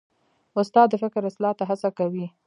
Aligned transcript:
استاد 0.59 0.87
د 0.91 0.95
فکر 1.03 1.21
اصلاح 1.29 1.53
ته 1.59 1.63
هڅه 1.69 1.89
کوي. 1.97 2.25